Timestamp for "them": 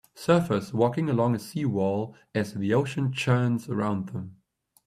4.09-4.35